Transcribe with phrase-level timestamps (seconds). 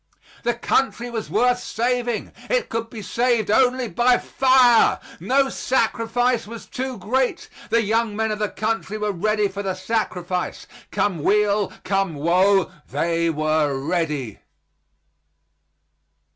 [0.41, 6.65] The country was worth saving; it could be saved only by fire; no sacrifice was
[6.65, 11.71] too great; the young men of the country were ready for the sacrifice; come weal,
[11.83, 14.39] come woe, they were ready.